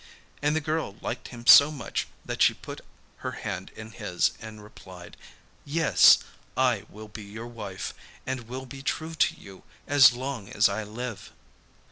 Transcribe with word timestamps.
And 0.41 0.55
the 0.55 0.61
girl 0.61 0.95
liked 0.99 1.27
him 1.27 1.45
so 1.45 1.69
much 1.69 2.07
that 2.25 2.41
she 2.41 2.55
put 2.55 2.81
her 3.17 3.33
hand 3.33 3.69
in 3.75 3.91
his 3.91 4.31
and 4.41 4.63
replied: 4.63 5.15
'Yes, 5.63 6.17
I 6.57 6.85
will 6.89 7.07
be 7.07 7.23
your 7.23 7.45
wife, 7.45 7.93
and 8.25 8.47
will 8.47 8.65
be 8.65 8.81
true 8.81 9.13
to 9.13 9.35
you 9.39 9.61
as 9.85 10.13
long 10.13 10.49
as 10.49 10.67
I 10.67 10.81
live. 10.83 11.31